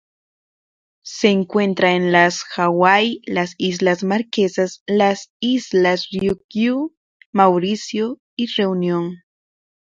Se 1.05 1.27
encuentra 1.29 1.91
en 1.93 2.11
las 2.11 2.43
Hawaii, 2.55 3.21
las 3.27 3.53
Islas 3.59 4.03
Marquesas, 4.03 4.81
las 4.87 5.31
Islas 5.39 6.07
Ryukyu, 6.11 6.95
Mauricio 7.31 8.17
y 8.35 8.47
Reunión. 8.47 9.21